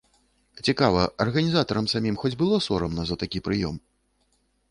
[0.67, 3.75] Цікава, арганізатарам самім хоць было сорамна за такі прыём?